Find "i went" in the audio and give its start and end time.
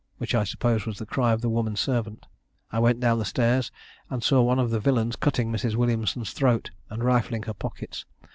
2.71-2.99